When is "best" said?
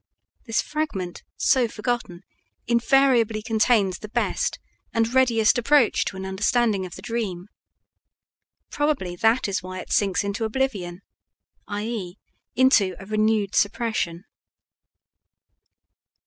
4.09-4.57